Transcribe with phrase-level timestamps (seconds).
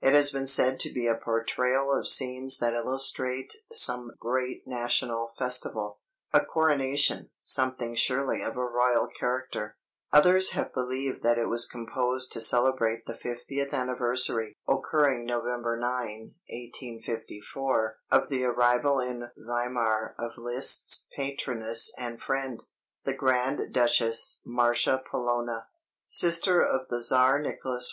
[0.00, 5.34] It has been said to be a "portrayal of scenes that illustrate some great national
[5.38, 6.00] festival"
[6.32, 9.76] "a coronation, something surely of a royal character";
[10.12, 15.90] others have believed that it was composed to celebrate the fiftieth anniversary (occurring November 9,
[16.48, 22.64] 1854) of the arrival in Weimar of Liszt's patroness and friend,
[23.04, 25.66] the Grand Duchess Marcia Paulowna,
[26.08, 27.86] sister of the Tsar Nicholas I.